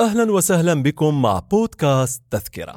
أهلا 0.00 0.32
وسهلا 0.32 0.82
بكم 0.82 1.22
مع 1.22 1.38
بودكاست 1.38 2.22
تذكرة. 2.30 2.74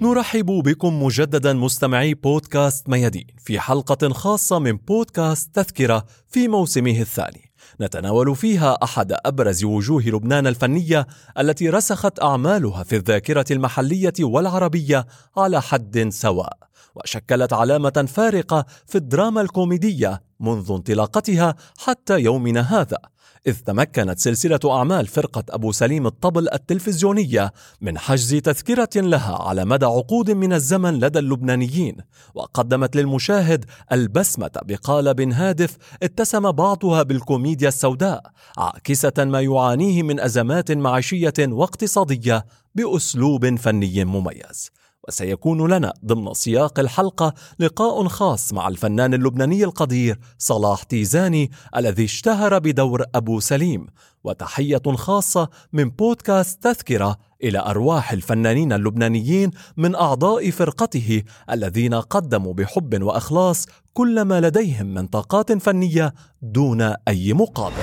نرحب 0.00 0.46
بكم 0.46 1.02
مجددا 1.02 1.52
مستمعي 1.52 2.14
بودكاست 2.14 2.88
ميادين 2.88 3.26
في 3.38 3.60
حلقة 3.60 4.08
خاصة 4.08 4.58
من 4.58 4.76
بودكاست 4.76 5.54
تذكرة 5.54 6.04
في 6.28 6.48
موسمه 6.48 7.00
الثاني. 7.00 7.45
نتناول 7.80 8.36
فيها 8.36 8.78
أحد 8.82 9.16
أبرز 9.26 9.64
وجوه 9.64 10.02
لبنان 10.02 10.46
الفنية 10.46 11.06
التي 11.38 11.70
رسخت 11.70 12.22
أعمالها 12.22 12.82
في 12.82 12.96
الذاكرة 12.96 13.44
المحلية 13.50 14.12
والعربية 14.20 15.06
على 15.36 15.62
حد 15.62 16.08
سواء 16.08 16.58
وشكلت 16.94 17.52
علامة 17.52 18.08
فارقة 18.08 18.66
في 18.86 18.98
الدراما 18.98 19.40
الكوميدية 19.40 20.22
منذ 20.40 20.72
انطلاقتها 20.72 21.54
حتى 21.78 22.18
يومنا 22.20 22.60
هذا. 22.60 22.98
إذ 23.46 23.54
تمكنت 23.54 24.18
سلسلة 24.18 24.60
أعمال 24.64 25.06
فرقة 25.06 25.44
أبو 25.50 25.72
سليم 25.72 26.06
الطبل 26.06 26.48
التلفزيونية 26.52 27.52
من 27.80 27.98
حجز 27.98 28.34
تذكرة 28.34 28.88
لها 28.96 29.42
على 29.42 29.64
مدى 29.64 29.86
عقود 29.86 30.30
من 30.30 30.52
الزمن 30.52 30.94
لدى 31.00 31.18
اللبنانيين، 31.18 31.96
وقدمت 32.34 32.96
للمشاهد 32.96 33.64
البسمة 33.92 34.50
بقالب 34.64 35.20
هادف 35.20 35.76
اتسم 36.02 36.52
بعضها 36.52 37.02
بالكوميديا 37.02 37.68
السوداء، 37.68 38.22
عاكسة 38.58 39.12
ما 39.18 39.40
يعانيه 39.40 40.02
من 40.02 40.20
أزمات 40.20 40.72
معيشية 40.72 41.34
واقتصادية 41.38 42.46
بأسلوب 42.74 43.56
فني 43.56 44.04
مميز. 44.04 44.70
وسيكون 45.08 45.72
لنا 45.72 45.92
ضمن 46.04 46.34
سياق 46.34 46.80
الحلقة 46.80 47.34
لقاء 47.58 48.08
خاص 48.08 48.52
مع 48.52 48.68
الفنان 48.68 49.14
اللبناني 49.14 49.64
القدير 49.64 50.18
صلاح 50.38 50.82
تيزاني 50.82 51.50
الذي 51.76 52.04
اشتهر 52.04 52.58
بدور 52.58 53.04
أبو 53.14 53.40
سليم. 53.40 53.86
وتحية 54.24 54.82
خاصة 54.94 55.48
من 55.72 55.88
بودكاست 55.88 56.62
تذكرة 56.62 57.16
إلى 57.44 57.58
أرواح 57.58 58.12
الفنانين 58.12 58.72
اللبنانيين 58.72 59.50
من 59.76 59.94
أعضاء 59.94 60.50
فرقته 60.50 61.22
الذين 61.50 61.94
قدموا 61.94 62.52
بحب 62.54 63.02
وإخلاص 63.02 63.66
كل 63.92 64.22
ما 64.22 64.40
لديهم 64.40 64.86
من 64.86 65.06
طاقات 65.06 65.52
فنية 65.52 66.14
دون 66.42 66.94
أي 67.08 67.32
مقابل. 67.32 67.82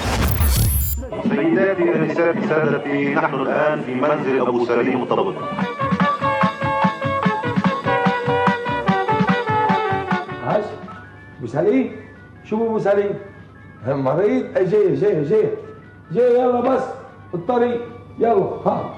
سيداتي 1.23 1.95
انساتي 1.95 2.47
سادتي 2.47 3.13
نحن 3.13 3.33
الآن 3.33 3.81
في 3.83 3.93
منزل 3.93 4.47
أبو 4.47 4.65
سليم 4.65 5.03
الطبل 5.03 5.35
ابو 11.53 11.61
سليم 11.69 11.95
شو 12.49 12.55
ابو 12.67 12.79
سليم 12.79 13.15
هم 13.87 14.03
مريض 14.03 14.57
أي 14.57 14.65
جاي 14.65 14.95
جاي 14.95 15.23
جاي 15.23 15.49
جاي 16.11 16.33
يلا 16.39 16.61
بس. 16.61 16.83
الطريق 17.33 17.81
يلا 18.19 18.33
ها. 18.65 18.95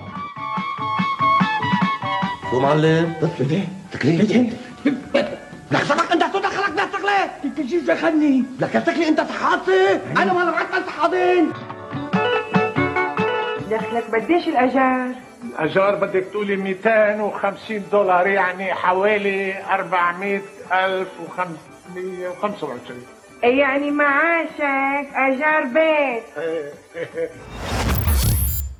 شو 2.52 2.59
معلم؟ 2.59 3.14
تكليف 3.92 4.31
لك 5.72 5.83
سبق 5.83 6.11
انت 6.11 6.23
تدخلك 6.33 6.73
نفسك 6.80 7.02
ليه؟ 7.06 7.31
انت 7.45 7.70
شو 7.72 7.80
دخلني؟ 7.88 8.44
لك 8.59 8.70
تكلي 8.70 9.08
انت 9.08 9.20
تحاطي 9.22 10.00
أنا 10.17 10.33
ما 10.33 10.52
بعت 10.52 10.89
حاضين 10.89 11.52
دخلك 13.72 14.03
بديش 14.14 14.48
الأجار. 14.48 15.09
الأجار 15.44 15.95
بدك 15.95 16.26
تقولي 16.31 16.56
250 16.56 17.83
دولار 17.92 18.28
يعني 18.28 18.73
حوالي 18.73 19.53
400 19.73 20.42
ألف 21.89 22.41
و525 22.41 23.43
يعني 23.43 23.92
معاشك 23.92 25.10
أجار 25.14 25.64
بيت. 25.64 26.23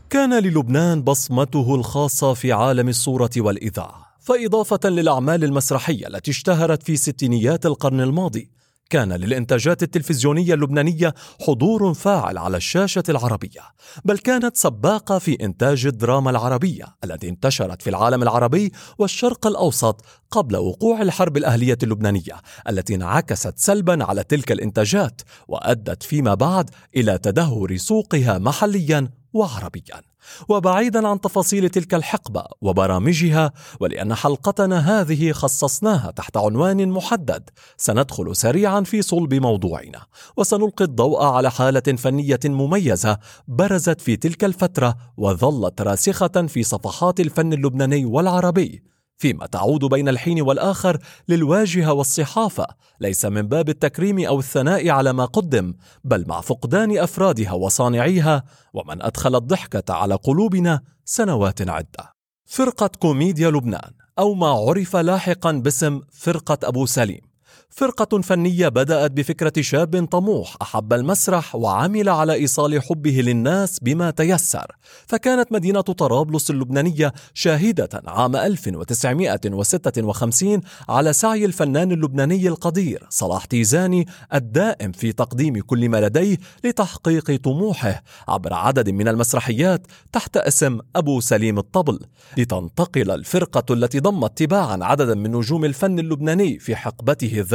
كان 0.09 0.40
للبنان 0.40 1.02
بصمته 1.02 1.75
الخاصة 1.75 2.34
في 2.34 2.52
عالم 2.52 2.90
الصورة 2.90 3.30
والإذاعة، 3.38 4.06
فإضافة 4.22 4.90
للأعمال 4.90 5.44
المسرحية 5.44 6.07
التي 6.07 6.31
اشتهرت 6.31 6.84
في 6.84 6.96
ستينيات 6.96 7.66
القرن 7.66 8.02
الماضي، 8.02 8.55
كان 8.90 9.13
للإنتاجات 9.13 9.84
التلفزيونية 9.84 10.53
اللبنانية 10.53 11.13
حضور 11.41 11.94
فاعل 11.94 12.38
على 12.38 12.57
الشاشة 12.57 13.03
العربية، 13.09 13.62
بل 14.06 14.18
كانت 14.18 14.57
سباقة 14.57 15.19
في 15.19 15.38
إنتاج 15.44 15.85
الدراما 15.85 16.29
العربية 16.29 16.85
التي 17.03 17.29
انتشرت 17.29 17.81
في 17.81 17.90
العالم 17.90 18.24
العربي 18.24 18.72
والشرق 18.97 19.47
الأوسط 19.47 20.01
قبل 20.31 20.57
وقوع 20.57 21.01
الحرب 21.01 21.38
الأهلية 21.38 21.78
اللبنانية 21.84 22.41
التي 22.69 22.95
انعكست 22.95 23.53
سلبا 23.57 24.03
على 24.03 24.24
تلك 24.24 24.51
الإنتاجات 24.51 25.22
وأدت 25.47 26.03
فيما 26.03 26.34
بعد 26.34 26.69
إلى 26.95 27.18
تدهور 27.18 27.78
سوقها 27.78 28.38
محليا 28.38 29.09
وعربيا. 29.35 30.01
وبعيدا 30.50 31.07
عن 31.07 31.22
تفاصيل 31.22 31.69
تلك 31.69 31.94
الحقبة 31.94 32.44
وبرامجها 32.62 33.51
ولأن 33.79 34.16
حلقتنا 34.16 35.01
هذه 35.01 35.31
خصصناها 35.31 36.12
تحت 36.12 36.38
عنوان 36.38 36.90
محدد. 36.90 37.50
سندخل 37.78 38.35
سريعا 38.35 38.81
في 38.81 39.01
صلب 39.01 39.34
موضوعنا. 39.34 40.06
وسنلقي 40.38 40.85
الضوء 40.85 41.24
على 41.24 41.51
حالة 41.51 41.79
فنية 41.79 42.40
مميزة 42.45 43.18
برزت 43.47 44.01
في 44.01 44.16
تلك 44.16 44.44
الفترة 44.44 44.95
وظلت 45.18 45.81
راسخة 45.81 46.47
في 46.47 46.63
صفحات 46.63 47.19
الفن 47.19 47.53
اللبناني 47.53 48.06
والعربي. 48.06 48.94
فيما 49.18 49.46
تعود 49.46 49.86
بين 49.86 50.09
الحين 50.09 50.42
والآخر 50.42 50.98
للواجهة 51.28 51.94
والصحافة 51.94 52.68
ليس 53.00 53.26
من 53.26 53.42
باب 53.42 53.70
التكريم 53.70 54.20
أو 54.20 54.40
الثناء 54.40 54.90
على 54.90 55.14
ما 55.14 55.26
قدم 55.26 55.74
بل 56.03 56.26
مع 56.28 56.42
فقدان 56.42 56.98
أفرادها 56.98 57.52
وصانعيها 57.52 58.44
ومن 58.74 59.02
أدخل 59.02 59.36
الضحكة 59.36 59.94
على 59.94 60.16
قلوبنا 60.16 60.81
سنوات 61.06 61.70
عدة. 61.70 62.16
فرقة 62.46 62.88
كوميديا 62.88 63.50
لبنان 63.50 63.92
أو 64.20 64.34
ما 64.34 64.48
عرف 64.48 64.96
لاحقا 64.96 65.52
باسم 65.52 66.02
فرقة 66.12 66.58
أبو 66.64 66.86
سليم. 66.86 67.34
فرقة 67.70 68.22
فنية 68.22 68.68
بدأت 68.68 69.12
بفكرة 69.12 69.62
شاب 69.62 70.06
طموح 70.06 70.56
أحب 70.62 70.94
المسرح 70.94 71.56
وعمل 71.56 72.09
على 72.09 72.34
إيصال 72.34 72.81
حبه 72.81 73.12
للناس 73.12 73.80
بما 73.80 74.12
تيسر، 74.12 74.72
فكانت 75.08 75.52
مدينة 75.52 75.81
طرابلس 75.81 76.52
اللبنانية 76.52 77.14
شاهدة 77.34 77.90
عام 78.08 78.36
1956 78.36 80.62
على 80.90 81.14
سعي 81.14 81.46
الفنان 81.46 81.92
اللبناني 81.92 82.48
القدير 82.48 83.08
صلاح 83.09 83.46
تيزاني 83.46 84.08
الدائم 84.34 84.92
في 84.92 85.12
تقديم 85.12 85.59
كل 85.59 85.90
ما 85.90 86.02
لديه 86.02 86.38
لتحقيق 86.64 87.36
طموحه 87.36 88.04
عبر 88.28 88.54
عدد 88.54 88.90
من 88.90 89.08
المسرحيات 89.08 89.88
تحت 90.12 90.38
اسم 90.38 90.80
أبو 90.96 91.20
سليم 91.20 91.58
الطبل، 91.58 92.00
لتنتقل 92.38 93.12
الفرقة 93.12 93.74
التي 93.74 94.00
ضمت 94.00 94.38
تباعا 94.38 94.80
عددا 94.81 95.16
من 95.16 95.31
نجوم 95.31 95.66
الفن 95.66 96.00
اللبناني 96.00 96.59
في 96.59 96.75
حقبته 96.75 97.40
الذهبية 97.40 97.55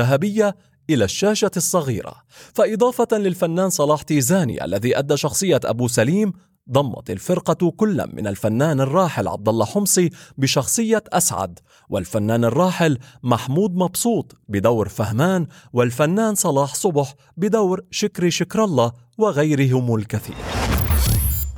إلى 0.90 1.04
الشاشة 1.04 1.50
الصغيرة. 1.56 2.14
فإضافة 2.54 3.18
للفنان 3.18 3.70
صلاح 3.70 4.02
تيزاني 4.02 4.64
الذي 4.64 4.98
أدى 4.98 5.16
شخصية 5.16 5.60
أبو 5.64 5.88
سليم 5.88 6.32
ضمت 6.70 7.10
الفرقة 7.10 7.70
كل 7.70 8.04
من 8.12 8.26
الفنان 8.26 8.80
الراحل 8.80 9.28
عبد 9.28 9.48
الله 9.48 9.64
حمصي 9.64 10.10
بشخصية 10.38 11.04
أسعد 11.12 11.58
والفنان 11.88 12.44
الراحل 12.44 12.98
محمود 13.22 13.74
مبسوط 13.74 14.36
بدور 14.48 14.88
فهمان 14.88 15.46
والفنان 15.72 16.34
صلاح 16.34 16.74
صبح 16.74 17.14
بدور 17.36 17.80
شكري 17.90 18.30
شكر 18.30 18.64
الله 18.64 18.92
وغيرهم 19.18 19.94
الكثير. 19.94 20.36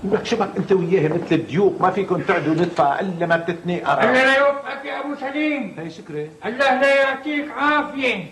لك 0.05 0.27
شبك 0.27 0.49
انت 0.57 0.73
وياه 0.73 1.09
مثل 1.09 1.33
الديوك 1.33 1.81
ما 1.81 1.91
فيكم 1.91 2.21
تعدوا 2.21 2.55
ندفع 2.55 3.01
إلا 3.01 3.27
ما 3.27 3.37
بتتنقر 3.37 4.03
الله 4.03 4.13
لا 4.13 4.39
يوفقك 4.39 4.85
يا 4.85 5.01
أبو 5.01 5.15
سليم. 5.21 5.77
هي 5.79 5.91
شكري. 5.91 6.31
الله 6.47 6.81
لا 6.81 7.03
يعطيك 7.03 7.51
عافية. 7.51 8.25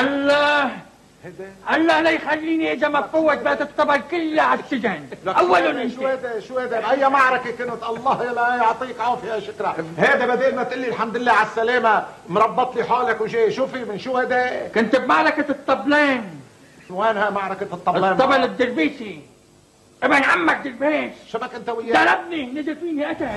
الله. 0.00 0.70
الله 1.74 2.00
لا 2.00 2.10
يخليني 2.10 2.72
إذا 2.72 2.88
ما 2.88 3.02
فوت 3.02 3.38
بات 3.38 3.60
الطبل 3.62 4.00
كلها 4.10 4.42
على 4.44 4.60
السجن. 4.60 5.00
أولا 5.26 5.88
شو 5.88 6.06
هذا؟ 6.06 6.40
شو 6.40 6.58
هذا؟ 6.58 6.80
باي 6.80 7.08
معركة 7.08 7.50
كنت؟ 7.50 7.82
الله 7.82 8.32
لا 8.32 8.56
يعطيك 8.56 9.00
عافية 9.00 9.32
يا 9.32 9.40
شكرا. 9.40 9.74
هذا 9.98 10.26
بدل 10.26 10.56
ما 10.56 10.62
تقول 10.62 10.78
لي 10.80 10.88
الحمد 10.88 11.16
لله 11.16 11.32
على 11.32 11.46
السلامة 11.46 12.04
مربط 12.28 12.76
لي 12.76 12.84
حالك 12.84 13.20
وجاي. 13.20 13.52
شوفي 13.52 13.84
من 13.84 13.98
شو 13.98 14.18
هذا؟ 14.18 14.68
كنت 14.74 14.96
بمعركة 14.96 15.50
الطبلين 15.50 16.22
شو 16.88 17.02
وينها 17.02 17.30
معركة 17.30 17.68
الطبلان؟ 17.72 18.12
الطبل 18.12 18.44
الدربيسي. 18.44 19.20
ابن 20.02 20.22
عمك 20.22 20.60
دربيس 20.64 21.12
شبك 21.32 21.54
أنت 21.54 21.68
وياه. 21.68 22.04
ضربني. 22.04 22.60
نزل 22.60 22.76
فيني 22.76 23.04
قتل 23.04 23.28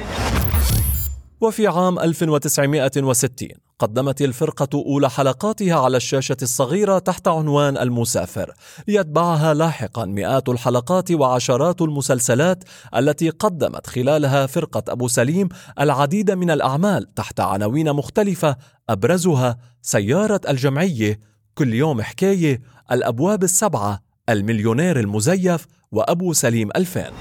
وفي 1.42 1.68
عام 1.68 2.00
1960 2.00 3.50
قدمت 3.80 4.22
الفرقة 4.22 4.84
أولى 4.86 5.10
حلقاتها 5.10 5.80
على 5.80 5.98
الشاشة 5.98 6.38
الصغيرة 6.42 7.00
تحت 7.00 7.28
عنوان 7.28 7.78
المسافر، 7.78 8.54
ليتبعها 8.88 9.54
لاحقا 9.54 10.06
مئات 10.06 10.50
الحلقات 10.50 11.12
وعشرات 11.12 11.82
المسلسلات 11.82 12.64
التي 12.96 13.30
قدمت 13.30 13.88
خلالها 13.88 14.46
فرقة 14.46 14.84
أبو 14.90 15.08
سليم 15.08 15.50
العديد 15.80 16.32
من 16.32 16.52
الأعمال 16.52 17.14
تحت 17.14 17.40
عناوين 17.40 17.94
مختلفة 17.94 18.56
أبرزها 18.90 19.58
سيارة 19.82 20.42
الجمعية، 20.50 21.20
كل 21.56 21.74
يوم 21.74 22.02
حكاية، 22.02 22.62
الأبواب 22.92 23.44
السبعة، 23.44 24.00
المليونير 24.30 25.00
المزيف، 25.00 25.66
وأبو 25.96 26.34
سليم 26.34 26.70
2000 26.76 27.12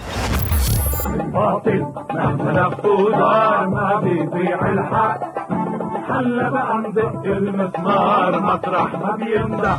باطل 1.33 1.87
مهما 2.15 2.53
نفذ 2.53 3.19
ما 3.67 4.01
بيضيع 4.05 4.69
الحق. 4.73 5.21
بقى 6.51 6.77
المسمار 7.27 8.41
مطرح 8.41 8.93
ما 8.95 9.17
بيمدح 9.17 9.79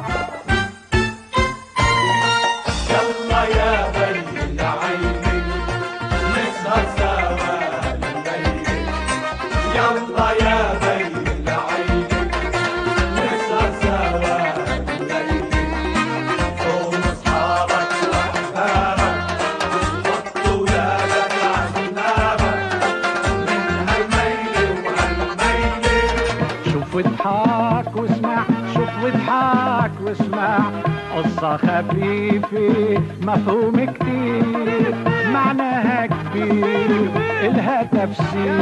قصة 31.15 31.57
خفيفة 31.57 32.99
مفهوم 33.21 33.85
كتير 33.85 34.95
معناها 35.33 36.05
كبير 36.05 36.91
إلها 37.41 37.83
تفسير 37.83 38.61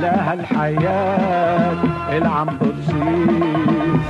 لها 0.00 0.34
الحياة 0.34 1.72
اللي 2.16 2.28
عم 2.28 2.58
بتصير 2.58 4.00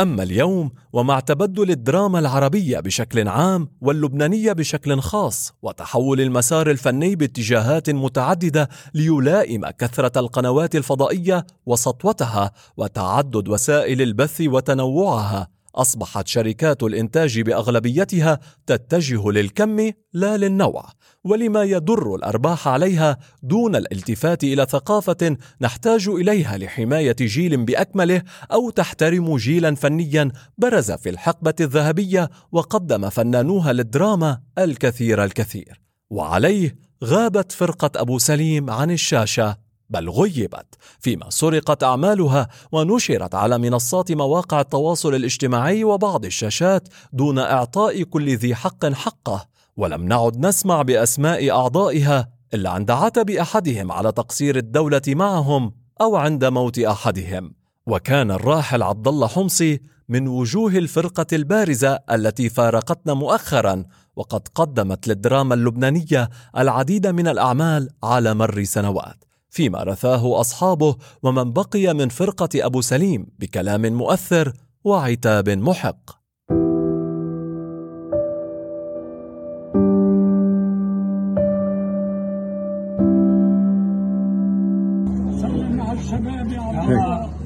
أما 0.00 0.22
اليوم 0.22 0.70
ومع 0.92 1.20
تبدل 1.20 1.70
الدراما 1.70 2.18
العربية 2.18 2.80
بشكل 2.80 3.28
عام 3.28 3.68
واللبنانية 3.80 4.52
بشكل 4.52 5.00
خاص 5.00 5.52
وتحول 5.62 6.20
المسار 6.20 6.70
الفني 6.70 7.16
باتجاهات 7.16 7.90
متعددة 7.90 8.68
ليلائم 8.94 9.66
كثرة 9.78 10.18
القنوات 10.20 10.76
الفضائية 10.76 11.46
وسطوتها 11.66 12.50
وتعدد 12.76 13.48
وسائل 13.48 14.02
البث 14.02 14.40
وتنوعها. 14.40 15.48
أصبحت 15.74 16.28
شركات 16.28 16.82
الإنتاج 16.82 17.40
بأغلبيتها 17.40 18.40
تتجه 18.66 19.30
للكم 19.30 19.90
لا 20.12 20.36
للنوع 20.36 20.84
ولما 21.24 21.62
يدر 21.62 22.14
الأرباح 22.14 22.68
عليها 22.68 23.18
دون 23.42 23.76
الالتفات 23.76 24.44
إلى 24.44 24.66
ثقافة 24.70 25.36
نحتاج 25.60 26.08
إليها 26.08 26.58
لحماية 26.58 27.16
جيل 27.20 27.64
بأكمله 27.64 28.22
أو 28.52 28.70
تحترم 28.70 29.36
جيلا 29.36 29.74
فنيا 29.74 30.32
برز 30.58 30.92
في 30.92 31.10
الحقبة 31.10 31.54
الذهبية 31.60 32.30
وقدم 32.52 33.08
فنانوها 33.08 33.72
للدراما 33.72 34.40
الكثير 34.58 35.24
الكثير. 35.24 35.80
وعليه 36.10 36.76
غابت 37.04 37.52
فرقة 37.52 37.90
أبو 37.96 38.18
سليم 38.18 38.70
عن 38.70 38.90
الشاشة. 38.90 39.56
بل 39.92 40.10
غيبت 40.10 40.74
فيما 41.00 41.30
سرقت 41.30 41.82
أعمالها 41.82 42.48
ونشرت 42.72 43.34
على 43.34 43.58
منصات 43.58 44.12
مواقع 44.12 44.60
التواصل 44.60 45.14
الاجتماعي 45.14 45.84
وبعض 45.84 46.24
الشاشات 46.24 46.88
دون 47.12 47.38
إعطاء 47.38 48.02
كل 48.02 48.36
ذي 48.36 48.54
حق 48.54 48.86
حقه. 48.86 49.46
ولم 49.76 50.04
نعد 50.04 50.46
نسمع 50.46 50.82
بأسماء 50.82 51.50
أعضائها 51.50 52.28
إلا 52.54 52.70
عند 52.70 52.90
عتب 52.90 53.30
أحدهم 53.30 53.92
على 53.92 54.12
تقصير 54.12 54.56
الدولة 54.56 55.02
معهم 55.08 55.72
أو 56.00 56.16
عند 56.16 56.44
موت 56.44 56.78
أحدهم. 56.78 57.54
وكان 57.86 58.30
الراحل 58.30 58.82
عبد 58.82 59.08
الله 59.08 59.26
حمصي 59.28 59.80
من 60.08 60.28
وجوه 60.28 60.72
الفرقة 60.72 61.26
البارزة 61.32 61.98
التي 62.10 62.48
فارقتنا 62.48 63.14
مؤخرا 63.14 63.84
وقد 64.16 64.48
قدمت 64.54 65.08
للدراما 65.08 65.54
اللبنانية 65.54 66.30
العديد 66.58 67.06
من 67.06 67.28
الأعمال 67.28 67.88
على 68.04 68.34
مر 68.34 68.64
سنوات. 68.64 69.24
فيما 69.52 69.82
رثاه 69.82 70.40
أصحابه 70.40 70.96
ومن 71.22 71.52
بقي 71.52 71.94
من 71.94 72.08
فرقة 72.08 72.48
أبو 72.54 72.80
سليم 72.80 73.26
بكلام 73.38 73.82
مؤثر 73.82 74.52
وعتاب 74.84 75.48
محق. 75.48 76.10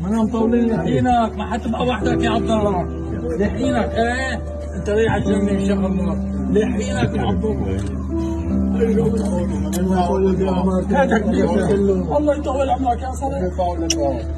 أنا 0.05 0.23
مطولين 0.23 0.67
لحينك 0.71 1.37
ما 1.37 1.53
حتبقى 1.53 1.87
وحدك 1.87 2.23
يا 2.23 2.31
عبد 2.31 2.51
الله. 2.51 2.83
لحينك 3.41 3.91
إيه؟ 3.95 4.35
انت 4.77 4.91
رايح 4.91 5.15
الجنة 5.15 5.51
ان 5.51 5.67
شاء 5.67 5.87
الله 5.87 6.15
يا 7.17 7.23
عبد 7.23 7.45
الله. 7.45 8.06
هذا 10.91 11.19
كبير 11.19 11.45
الله 12.17 12.35
يطول 12.37 12.71
عمرك 12.71 13.03
يا 13.03 13.11
صديق 13.11 13.61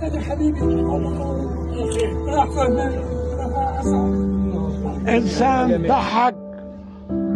هذا 0.03 0.21
حبيبي 0.21 0.61
راح 2.29 2.51
فهمان 2.51 2.93
إنسان 5.09 5.87
ضحك 5.87 6.35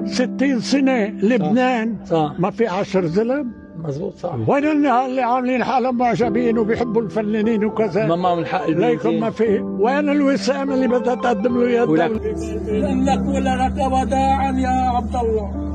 60 0.05 0.61
سنة 0.61 1.07
لبنان 1.07 1.97
صح. 2.05 2.33
ما 2.39 2.51
في 2.51 2.67
عشر 2.67 3.07
ظلم؟ 3.07 3.53
مزبوط 3.77 4.15
صح. 4.15 4.35
وين 4.49 4.65
اللي 4.87 5.23
عاملين 5.23 5.65
حالهم 5.65 5.97
معجبين 5.97 6.59
وبيحبوا 6.59 7.03
الفنانين 7.03 7.65
وكذا؟ 7.65 8.07
ما 8.07 8.17
معهم 8.17 8.39
الحق 8.39 8.69
ليكم 8.69 9.21
ما 9.21 9.31
في. 9.31 9.61
وين 9.61 10.09
الوسام 10.09 10.73
اللي 10.73 10.89
بدها 10.89 11.15
تقدم 11.15 11.61
له 11.61 11.71
يد 11.71 11.91
لك 11.91 13.21
ولا 13.27 13.69
لك 13.69 13.93
وداعا 13.93 14.53
يا 14.53 14.69
عبد 14.69 15.17
الله. 15.17 15.72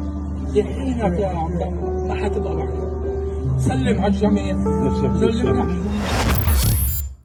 يحيينك 0.53 1.19
يا 1.19 1.27
عبد 1.27 1.61
الله 1.61 2.07
ما 2.07 2.25
حتبقى 2.25 2.67
سلم 3.59 4.01
على 4.01 4.07
الجميع. 4.07 4.63
سلم. 5.31 5.59
على 5.59 5.77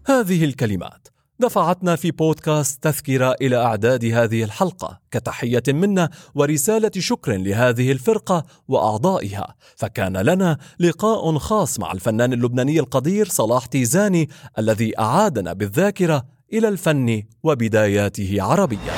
هذه 0.07 0.45
الكلمات 0.45 1.09
دفعتنا 1.39 1.97
في 1.97 2.11
بودكاست 2.11 2.83
تذكرة 2.83 3.37
إلى 3.41 3.57
إعداد 3.57 4.05
هذه 4.05 4.45
الحلقة. 4.45 5.01
كتحية 5.11 5.63
منا 5.69 6.11
ورسالة 6.35 6.91
شكر 6.99 7.37
لهذه 7.37 7.93
الفرقة 7.93 8.45
وأعضائها. 8.69 9.55
فكان 9.77 10.17
لنا 10.17 10.59
لقاء 10.81 11.39
خاص 11.39 11.81
مع 11.81 11.93
الفنان 11.93 12.33
اللبناني 12.33 12.81
القدير 12.81 13.29
صلاح 13.29 13.67
تيزاني 13.67 14.29
الذي 14.59 14.99
أعادنا 14.99 15.53
بالذاكرة 15.53 16.25
إلى 16.53 16.69
الفن 16.69 17.23
وبداياته 17.43 18.37
عربيا 18.43 18.95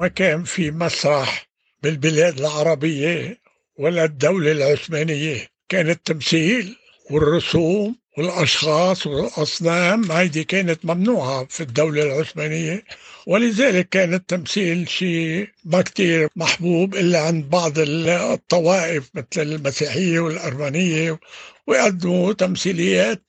وكان 0.00 0.44
في 0.44 0.70
مسرح 0.70 1.47
بالبلاد 1.82 2.38
العربية 2.38 3.38
ولا 3.78 4.04
الدولة 4.04 4.52
العثمانية. 4.52 5.48
كان 5.68 5.90
التمثيل 5.90 6.76
والرسوم 7.10 7.96
والأشخاص 8.18 9.06
والأصنام 9.06 10.12
هيدي 10.12 10.44
كانت 10.44 10.84
ممنوعة 10.84 11.46
في 11.50 11.60
الدولة 11.60 12.02
العثمانية. 12.02 12.84
ولذلك 13.26 13.88
كان 13.88 14.14
التمثيل 14.14 14.88
شيء 14.88 15.48
ما 15.64 15.82
كتير 15.82 16.28
محبوب 16.36 16.94
إلا 16.94 17.20
عند 17.20 17.50
بعض 17.50 17.72
الطوائف 17.78 19.10
مثل 19.14 19.42
المسيحية 19.42 20.20
والأرمنية 20.20 21.20
ويقدموا 21.66 22.32
تمثيليات 22.32 23.22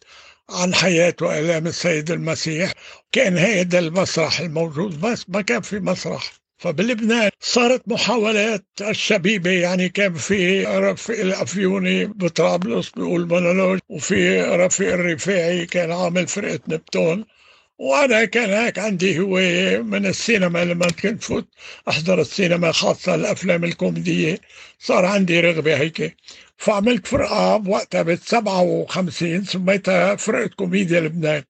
عن 0.50 0.74
حياة 0.74 1.15
وآلام 1.22 1.68
السيد 1.68 2.12
المسيح. 2.12 2.74
كان 3.12 3.38
هذا 3.38 3.79
المسرح 3.79 4.39
الموجود 4.39 5.01
بس 5.01 5.25
ما 5.29 5.41
كان 5.41 5.62
في 5.62 5.79
مسرح. 5.79 6.39
فبلبنان 6.60 7.30
صارت 7.39 7.88
محاولات 7.88 8.66
الشبيبة 8.82 9.51
يعني 9.51 9.89
كان 9.89 10.13
في 10.13 10.66
رفيق 10.66 11.20
الأفيوني 11.20 12.06
بطرابلس 12.06 12.89
بيقول 12.89 13.28
مونولوج 13.28 13.80
وفي 13.89 14.42
رفيق 14.42 14.94
الرفاعي 14.94 15.66
كان 15.66 15.92
عامل 15.92 16.28
فرقة 16.28 16.60
نبتون. 16.68 17.25
وأنا 17.78 18.25
كان 18.25 18.50
هيك 18.50 18.80
عندي 18.80 19.20
هواية 19.20 19.78
من 19.80 20.06
السينما 20.06 20.66
لما 20.66 20.88
كنت 20.88 21.24
فوت 21.24 21.48
أحضر 21.89 22.22
السينما 22.22 22.72
خاصة 22.72 23.16
الأفلام 23.16 23.63
الكوميدية 23.63 24.39
صار 24.80 25.06
عندي 25.06 25.39
رغبة 25.39 25.78
هيك. 25.78 26.18
فعملت 26.58 27.08
فرقة 27.08 27.58
بوقتها 27.58 28.01
بال 28.01 28.20
57 28.20 29.44
سميتها 29.44 30.16
فرقة 30.16 30.50
كوميديا 30.56 31.00
لبنان. 31.00 31.44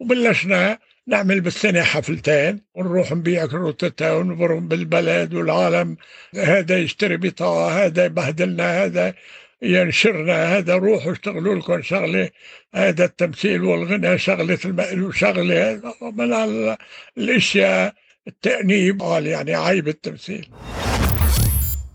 وبلشنا 0.00 0.78
نعمل 1.08 1.40
بالسنة 1.40 1.82
حفلتين 1.82 2.60
ونروح 2.74 3.12
نبيع 3.12 3.46
كروتتها 3.46 4.12
ونبرم 4.14 4.68
بالبلد 4.68 5.34
والعالم. 5.34 5.96
هذا 6.34 6.78
يشتري 6.78 7.16
بطاقة 7.16 7.86
هذا 7.86 8.04
يبهدلنا 8.04 8.84
هذا 8.84 9.14
ينشرنا 9.62 10.56
هذا 10.58 10.74
روحوا 10.74 11.12
اشتغلوا 11.12 11.54
لكم 11.54 11.82
شغلة. 11.82 12.30
هذا 12.74 13.04
التمثيل 13.04 13.62
والغناء 13.64 14.16
شغلة 14.16 14.58
المقلوب 14.64 15.12
شغلة 15.12 15.80
من 16.02 16.32
ال- 16.32 16.76
الأشياء 17.18 17.94
التأنيب 18.28 19.02
قال 19.02 19.26
يعني 19.26 19.54
عيب 19.54 19.88
التمثيل. 19.88 20.50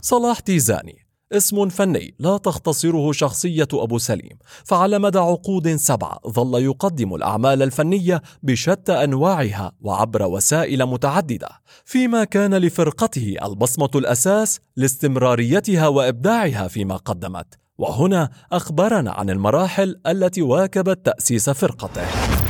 صلاح 0.01 0.39
تيزاني. 0.39 1.02
اسم 1.33 1.69
فني 1.69 2.15
لا 2.19 2.37
تختصره 2.37 3.11
شخصية 3.11 3.67
أبو 3.73 3.97
سليم 3.97 4.37
فعلى 4.65 4.99
مدى 4.99 5.19
عقود 5.19 5.75
سبعة 5.75 6.19
ظل 6.27 6.63
يقدم 6.63 7.15
الأعمال 7.15 7.63
الفنية 7.63 8.21
بشتى 8.43 9.03
أنواعها 9.03 9.71
وعبر 9.81 10.23
وسائل 10.23 10.85
متعددة 10.85 11.49
فيما 11.85 12.23
كان 12.23 12.55
لفرقته 12.55 13.35
البصمة 13.43 13.89
الأساس 13.95 14.59
لاستمراريتها 14.75 15.87
وإبداعها 15.87 16.67
فيما 16.67 16.95
قدمت. 16.95 17.47
وهنا 17.77 18.29
أخبرنا 18.51 19.11
عن 19.11 19.29
المراحل 19.29 19.99
التي 20.07 20.41
واكبت 20.41 21.05
تأسيس 21.05 21.49
فرقته. 21.49 22.42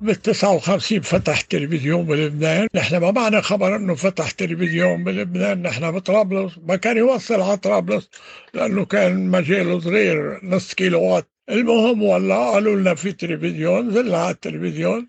بال 0.00 0.22
59 0.22 1.00
فتح 1.00 1.40
تلفزيون 1.40 2.04
بلبنان. 2.06 2.68
نحن 2.74 2.96
ما 2.96 3.10
معنا 3.10 3.40
خبر 3.40 3.76
انه 3.76 3.94
فتح 3.94 4.30
تلفزيون 4.30 5.04
بلبنان. 5.04 5.62
نحن 5.62 5.90
بطرابلس. 5.90 6.52
ما 6.62 6.76
كان 6.76 6.96
يوصل 6.96 7.40
على 7.40 7.56
طرابلس 7.56 8.10
لأنه 8.54 8.84
كان 8.84 9.26
مجاله 9.28 9.80
صغير 9.80 10.40
نص 10.42 10.74
كيلو 10.74 11.02
وات 11.02 11.28
المهم 11.50 12.02
والله 12.02 12.52
قالوا 12.52 12.76
لنا 12.76 12.94
في 12.94 13.12
تلفزيون 13.12 13.90
زلنا 13.90 14.18
على 14.18 14.30
التلفزيون. 14.30 15.08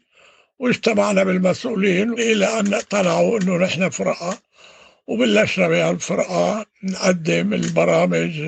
واجتمعنا 0.59 1.23
بالمسؤولين 1.23 2.13
إلى 2.13 2.59
أن 2.59 2.73
اقتنعوا 2.73 3.39
إنه 3.39 3.57
نحن 3.57 3.89
فرقة. 3.89 4.39
وبلشنا 5.07 5.67
بهالفرقه 5.67 6.65
نقدم 6.83 7.53
البرامج 7.53 8.41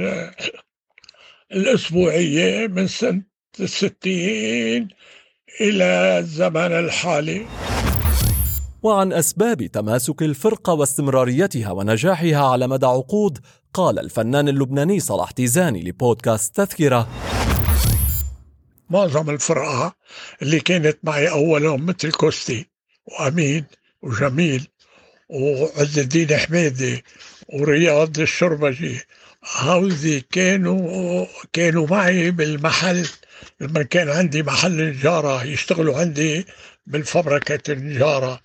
الأسبوعية 1.52 2.68
من 2.68 2.88
سنة 2.88 3.22
الستين 3.60 4.88
إلى 5.62 6.20
الزمن 6.20 6.72
الحالي. 6.72 7.46
وعن 8.84 9.14
أسباب 9.14 9.66
تماسك 9.66 10.22
الفرقة 10.22 10.74
واستمراريتها 10.74 11.72
ونجاحها 11.72 12.52
على 12.52 12.68
مدى 12.68 12.86
عقود 12.86 13.40
قال 13.74 14.00
الفنان 14.00 14.48
اللبناني 14.48 15.00
صلاح 15.00 15.32
تيزاني 15.32 15.84
لبودكاست 15.84 16.56
تذكرة. 16.56 17.08
معظم 18.90 19.30
الفرقة 19.30 19.96
اللي 20.42 20.60
كانت 20.60 20.98
معي 21.04 21.30
أولهم 21.30 21.86
مثل 21.86 22.12
كوستي 22.12 22.66
وأمين 23.06 23.66
وجميل 24.02 24.68
وعز 25.30 26.00
الدين 26.00 26.38
حميدي 26.38 27.04
ورياض 27.54 28.20
الشربجي 28.20 29.02
هودي 29.58 30.22
كانوا 30.22 31.26
كانوا 31.54 31.88
معي 31.88 32.32
بالمحل 32.32 33.08
لما 33.62 33.84
كان 33.84 34.10
عندي 34.10 34.44
محل 34.44 34.90
نجارة 34.90 35.44
يشتغلوا 35.44 36.00
عندي 36.00 36.46
بالفبركة 36.88 37.74
النجارة. 37.74 38.40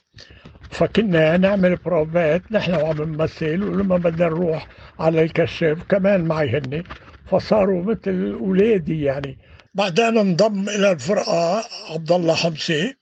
فكنا 0.70 1.37
نعمل 1.37 1.76
بروفات 1.76 2.42
نحن 2.50 2.75
وعم 2.75 3.02
نمثل 3.02 3.62
ولما 3.62 3.96
بدنا 3.96 4.26
نروح 4.26 4.68
على 4.99 5.22
الكشاف 5.22 5.78
كمان 5.88 6.25
معي 6.25 6.50
هني. 6.50 6.84
فصاروا 7.30 7.84
مثل 7.84 8.37
أولادي 8.40 9.02
يعني. 9.02 9.38
بعدين 9.75 10.18
انضم 10.18 10.68
إلى 10.68 10.92
الفرقة 10.92 11.64
عبد 11.90 12.12
الله 12.12 12.34
حمصي. 12.34 12.94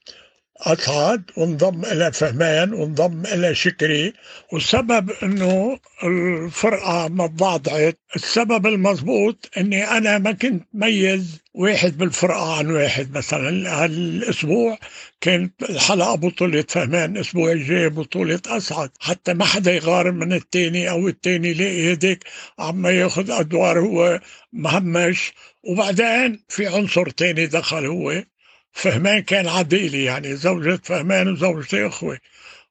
اسعد 0.63 1.23
وانضم 1.37 1.85
إلى 1.85 2.13
فهمان 2.13 2.73
وانضم 2.73 3.23
إلى 3.27 3.55
شكري. 3.55 4.13
والسبب 4.53 5.11
إنه 5.23 5.79
الفرقة 6.05 7.09
ما 7.09 7.27
تضعضعت 7.27 7.99
السبب 8.17 8.67
المضبوط 8.67 9.51
إني 9.59 9.85
أنا 9.85 10.19
ما 10.19 10.33
كنت 10.33 10.65
ميز 10.75 11.39
واحد 11.55 11.99
بالفرقة 11.99 12.59
عن 12.59 12.71
واحد. 12.71 13.17
مثلا 13.17 13.85
هالأسبوع 13.85 14.79
كانت 15.21 15.63
الحلقة 15.63 16.15
بطولة 16.15 16.65
فهمان 16.69 17.17
الأسبوع 17.17 17.53
الجاي 17.53 17.89
بطولة 17.89 18.41
اسعد 18.47 18.91
حتى 19.01 19.35
ما 19.35 19.45
حدا 19.45 19.73
يغار 19.75 20.13
من 20.13 20.33
التاني 20.33 20.91
أو 20.91 21.09
التاني 21.09 21.49
يلاقي 21.51 21.93
هديك 21.93 22.25
عم 22.59 22.87
ياخذ 22.87 23.31
أدوار 23.31 23.81
هو 23.81 24.21
مهمش. 24.53 25.33
وبعدين 25.65 26.45
في 26.49 26.67
عنصر 26.67 27.11
تاني 27.11 27.47
دخل 27.47 27.87
هو 27.87 28.25
فهمان 28.73 29.21
كان 29.23 29.49
عديلي 29.49 30.05
يعني 30.05 30.37
زوجة 30.37 30.81
فهمان 30.83 31.29
وزوجتي 31.29 31.87
إخوة. 31.87 32.19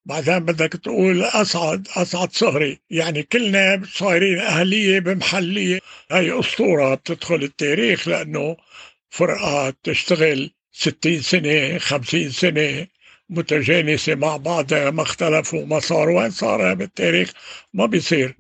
بعدين 0.06 0.40
بدك 0.40 0.74
تقول 0.74 1.24
أسعد 1.24 1.88
أسعد 1.96 2.32
صهري 2.32 2.80
يعني 2.90 3.24
كلنا 3.24 3.82
صايرين 3.94 4.40
أهلية 4.40 5.00
بمحلية. 5.00 5.80
هاي 6.12 6.40
أسطورة 6.40 6.96
بتدخل 6.96 7.36
التاريخ 7.36 8.08
لأنه 8.08 8.58
فرقة 9.10 9.74
تشتغل 9.84 10.52
60 10.72 11.22
سنة 11.22 11.78
50 11.78 12.30
سنة 12.30 12.88
متجانسة 13.30 14.16
مع 14.16 14.38
بعضها 14.38 14.90
ما 14.92 15.02
اختلفوا 15.02 15.66
ما 15.66 15.80
صار 15.80 16.10
وين 16.10 16.32
صار 16.32 16.74
بالتاريخ 16.74 17.32
ما 17.74 17.86
بيصير. 17.86 18.38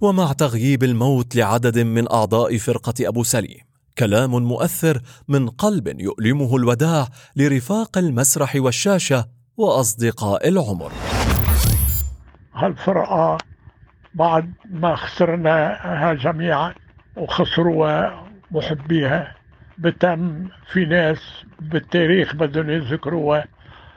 ومع 0.00 0.32
تغييب 0.32 0.82
الموت 0.84 1.36
لعدد 1.36 1.78
من 1.78 2.12
أعضاء 2.12 2.58
فرقة 2.58 2.94
أبو 3.00 3.22
سليم 3.24 3.71
كلام 3.98 4.30
مؤثر 4.30 5.00
من 5.28 5.48
قلب 5.48 6.00
يؤلمه 6.00 6.56
الوداع 6.56 7.06
لرفاق 7.36 7.98
المسرح 7.98 8.56
والشاشة 8.56 9.24
وأصدقاء 9.56 10.48
العمر. 10.48 10.92
هالفرقة 12.54 13.38
بعد 14.14 14.52
ما 14.70 14.96
خسرناها 14.96 16.14
جميعا 16.14 16.74
وخسروها 17.16 18.26
محبيها 18.50 19.34
بتم 19.78 20.48
في 20.72 20.84
ناس 20.84 21.18
بالتاريخ 21.60 22.34
بدهم 22.34 22.70
يذكروها؟ 22.70 23.44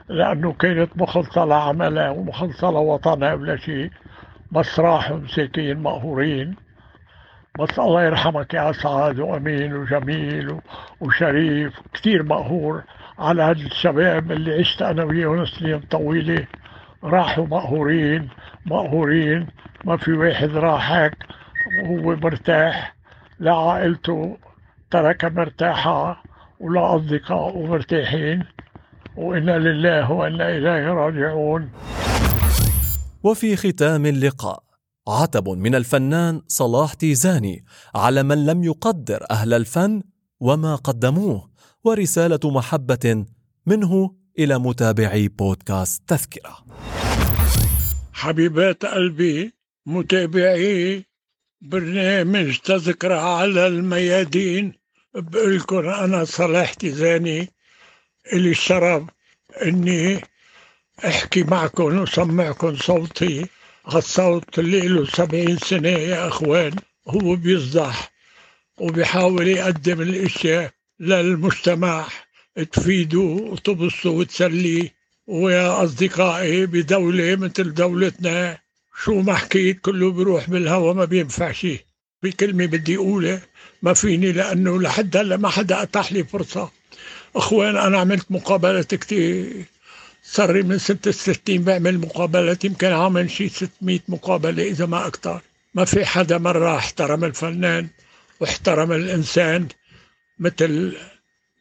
لأنه 0.08 0.52
كانت 0.52 0.90
مخلصة 0.96 1.44
لعملها 1.44 2.10
ومخلصة 2.10 2.70
لوطنها 2.70 3.34
ولا 3.34 3.56
شيء 3.56 3.90
بس 4.52 4.78
راحوا 4.78 5.16
مساكين 5.16 5.82
مقهورين. 5.82 6.56
بس 7.58 7.78
الله 7.78 8.02
يرحمك 8.04 8.54
يا 8.54 8.72
سعد 8.72 9.18
وأمين 9.18 9.74
وجميل 9.74 10.60
وشريف. 11.00 11.72
كتير 11.94 12.22
مقهور 12.22 12.82
على 13.18 13.42
هاد 13.42 13.58
الشباب 13.58 14.32
اللي 14.32 14.58
عشت 14.58 14.82
أنا 14.82 15.04
وياهم 15.04 15.46
سنين 15.46 15.80
طويلة. 15.80 16.46
راحوا 17.04 17.46
مقهورين 17.46 18.28
مقهورين 18.66 19.46
ما 19.84 19.96
في 19.96 20.12
واحد 20.12 20.50
راح 20.50 20.92
هيك 20.92 21.12
وهو 21.82 22.16
مرتاح 22.16 22.94
لعائلته 23.40 24.36
تركها 24.90 25.30
مرتاحة 25.30 26.22
ولا 26.60 26.96
أصدقائه 26.96 27.66
مرتاحين. 27.66 28.44
وإنا 29.16 29.58
لله 29.58 30.12
وإنا 30.12 30.50
إليه 30.50 30.88
راجعون. 30.88 31.70
وفي 33.22 33.56
ختام 33.56 34.06
اللقاء. 34.06 34.65
عتب 35.08 35.48
من 35.48 35.74
الفنان 35.74 36.42
صلاح 36.48 36.94
تيزاني 36.94 37.64
على 37.94 38.22
من 38.22 38.46
لم 38.46 38.64
يقدر 38.64 39.24
أهل 39.30 39.54
الفن 39.54 40.02
وما 40.40 40.76
قدموه 40.76 41.50
ورسالة 41.84 42.40
محبة 42.44 43.24
منه 43.66 44.14
إلى 44.38 44.58
متابعي 44.58 45.28
بودكاست 45.28 46.02
تذكرة. 46.06 46.56
حبيبات 48.12 48.86
قلبي 48.86 49.52
متابعي 49.86 51.04
برنامج 51.60 52.56
تذكرة 52.58 53.20
على 53.20 53.66
الميادين. 53.66 54.72
بقولكم 55.14 55.88
أنا 55.88 56.24
صلاح 56.24 56.74
تيزاني 56.74 57.48
إلي 58.32 58.50
الشرف 58.50 59.02
إني 59.62 60.20
أحكي 61.06 61.42
معكم 61.42 61.98
وسمعكم 61.98 62.76
صوتي. 62.76 63.46
هالصوت 63.88 64.58
اللي 64.58 64.88
له 64.88 65.04
سبعين 65.06 65.58
سنة 65.58 65.88
يا 65.88 66.28
أخوان 66.28 66.72
هو 67.08 67.36
بيصدح 67.36 68.12
وبيحاول 68.78 69.48
يقدم 69.48 70.00
الأشياء 70.00 70.72
للمجتمع 71.00 72.06
تفيده 72.72 73.18
وتبسطه 73.18 74.10
وتسليه. 74.10 74.96
ويا 75.26 75.84
أصدقائي 75.84 76.66
بدولة 76.66 77.36
مثل 77.36 77.74
دولتنا 77.74 78.58
شو 79.04 79.20
ما 79.20 79.34
حكيت 79.34 79.80
كله 79.80 80.12
بيروح 80.12 80.50
بالهوا 80.50 80.92
ما 80.92 81.04
بينفعش. 81.04 81.66
في 82.22 82.32
كلمة 82.40 82.66
بدي 82.66 82.96
أقولها 82.96 83.42
ما 83.82 83.94
فيني 83.94 84.32
لأنه 84.32 84.80
لحد 84.80 85.16
هلأ 85.16 85.36
ما 85.36 85.48
حدا 85.48 85.82
أتاح 85.82 86.12
لي 86.12 86.24
فرصة. 86.24 86.70
أخوان 87.36 87.76
أنا 87.76 87.98
عملت 87.98 88.26
مقابلات 88.30 88.94
كتير. 88.94 89.64
صار 90.28 90.52
لي 90.52 90.62
من 90.62 90.78
سنة 90.78 90.98
الستين 91.06 91.64
بعمل 91.64 91.98
مقابلات 91.98 92.64
يمكن 92.64 92.86
عامل 92.86 93.30
شي 93.30 93.48
600 93.48 94.00
مقابلة 94.08 94.62
إذا 94.62 94.86
ما 94.86 95.06
أكتر. 95.06 95.42
ما 95.74 95.84
في 95.84 96.04
حدا 96.04 96.38
مرة 96.38 96.76
احترم 96.76 97.24
الفنان 97.24 97.88
واحترم 98.40 98.92
الإنسان 98.92 99.68
مثل 100.38 100.96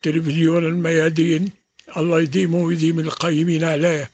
تلفزيون 0.02 0.66
الميادين. 0.66 1.50
الله 1.98 2.22
يديمه 2.22 2.58
ويديم 2.58 3.00
القيمين 3.00 3.64
عليه. 3.64 4.12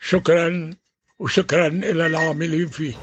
شكرا 0.00 0.74
وشكرا 1.18 1.66
إلى 1.66 2.06
العاملين 2.06 2.68
فيه. 2.68 2.94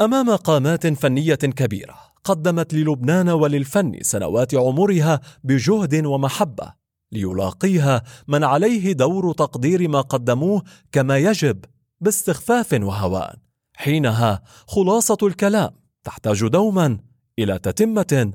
أمام 0.00 0.36
قامات 0.36 0.86
فنية 0.86 1.34
كبيرة 1.34 1.94
قدمت 2.24 2.74
للبنان 2.74 3.28
وللفن 3.28 3.98
سنوات 4.02 4.54
عمرها 4.54 5.20
بجهد 5.44 6.06
ومحبة. 6.06 6.83
ليلاقيها 7.14 8.02
من 8.28 8.44
عليه 8.44 8.92
دور 8.92 9.32
تقدير 9.32 9.88
ما 9.88 10.00
قدموه 10.00 10.62
كما 10.92 11.18
يجب 11.18 11.64
باستخفاف 12.00 12.72
وهوان. 12.72 13.36
حينها 13.76 14.42
خلاصة 14.66 15.18
الكلام 15.22 15.70
تحتاج 16.04 16.46
دوما 16.46 16.98
إلى 17.38 17.58
تتمة 17.58 18.32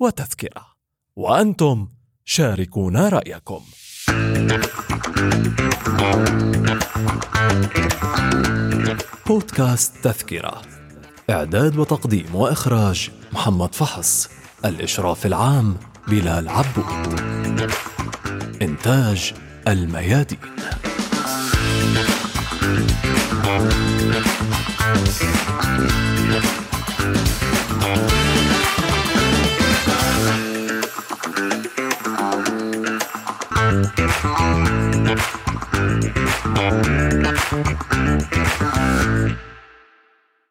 وتذكرة. 0.00 0.66
وأنتم 1.16 1.88
شاركونا 2.24 3.08
رأيكم. 3.08 3.60
بودكاست 9.26 9.94
تذكرة. 10.04 10.62
إعداد 11.30 11.76
وتقديم 11.78 12.34
وإخراج 12.34 13.10
محمد 13.32 13.74
فحص. 13.74 14.28
الإشراف 14.64 15.26
العام 15.26 15.76
بلال 16.08 16.48
عبود. 16.48 17.20
إنتاج 18.86 19.32
الميادين 19.68 20.38